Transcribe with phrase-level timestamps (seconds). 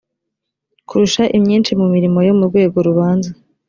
[0.87, 3.29] kurusha imyinshi mu mirimo yo mu rwego rubanza